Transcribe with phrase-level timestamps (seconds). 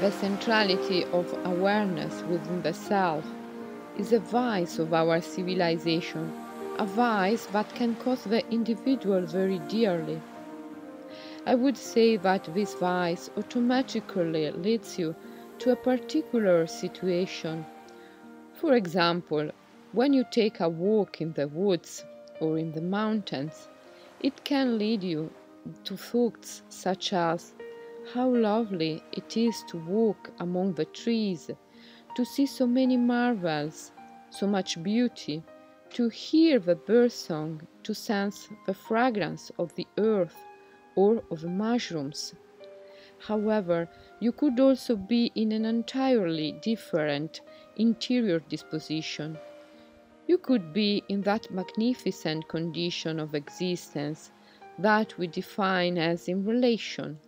[0.00, 3.24] The centrality of awareness within the self
[3.96, 6.32] is a vice of our civilization,
[6.78, 10.20] a vice that can cost the individual very dearly.
[11.46, 15.14] I would say that this vice automatically leads you
[15.60, 17.64] to a particular situation.
[18.52, 19.50] For example,
[19.92, 22.04] when you take a walk in the woods
[22.38, 23.68] or in the mountains,
[24.20, 25.30] it can lead you
[25.84, 27.54] to thoughts such as
[28.12, 31.50] how lovely it is to walk among the trees,
[32.14, 33.92] to see so many marvels,
[34.30, 35.42] so much beauty,
[35.90, 40.36] to hear the bird song, to sense the fragrance of the earth
[40.94, 42.34] or of the mushrooms.
[43.18, 43.88] However,
[44.20, 47.40] you could also be in an entirely different
[47.76, 49.38] interior disposition.
[50.26, 54.32] You could be in that magnificent condition of existence
[54.78, 57.18] that we define as in relation,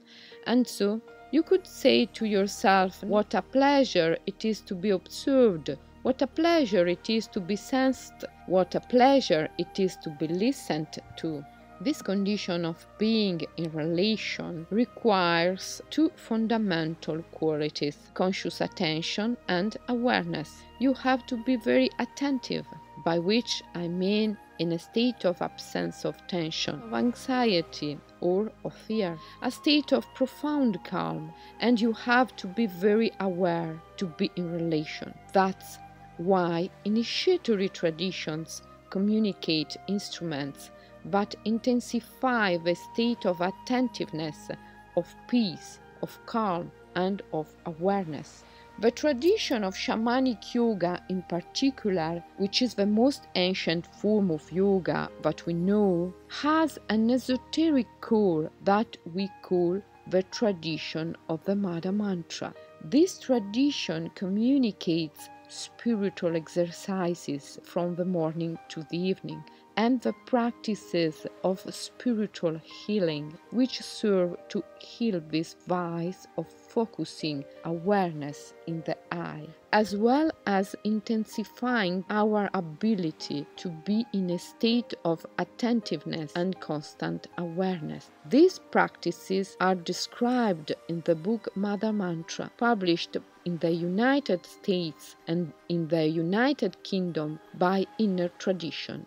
[0.49, 5.77] and so you could say to yourself what a pleasure it is to be observed,
[6.03, 10.27] what a pleasure it is to be sensed, what a pleasure it is to be
[10.27, 11.45] listened to.
[11.83, 20.63] This condition of being in relation requires two fundamental qualities conscious attention and awareness.
[20.81, 22.67] You have to be very attentive,
[23.05, 28.75] by which I mean in a state of absence of tension, of anxiety, or of
[28.75, 34.31] fear, a state of profound calm, and you have to be very aware to be
[34.37, 35.15] in relation.
[35.33, 35.79] That's
[36.17, 40.71] why initiatory traditions communicate instruments
[41.05, 44.51] that intensify the state of attentiveness,
[44.97, 48.45] of peace, of calm, and of awareness.
[48.81, 55.11] The tradition of shamanic yoga, in particular, which is the most ancient form of yoga
[55.23, 61.91] that we know, has an esoteric core that we call the tradition of the Mother
[61.91, 62.55] Mantra.
[62.85, 69.43] This tradition communicates spiritual exercises from the morning to the evening
[69.79, 78.55] and the practices of spiritual healing, which serve to heal this vice of focusing awareness
[78.67, 85.25] in the I, as well as intensifying our ability to be in a state of
[85.39, 88.11] attentiveness and constant awareness.
[88.29, 95.53] These practices are described in the book Mother Mantra, published in the United States and
[95.69, 99.07] in the United Kingdom by Inner Tradition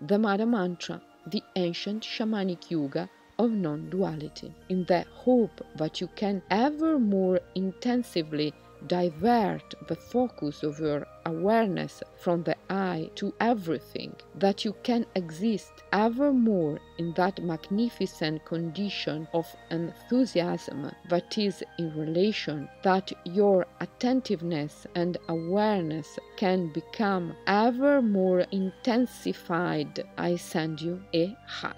[0.00, 6.42] the Mantra, the ancient shamanic yoga of non duality, in the hope that you can
[6.50, 8.54] ever more intensively
[8.86, 15.72] divert the focus of your awareness from the I to everything, that you can exist
[15.92, 24.86] ever more in that magnificent condition of enthusiasm that is in relation, that your attentiveness
[24.94, 30.04] and awareness can become ever more intensified.
[30.16, 31.76] I send you a hug.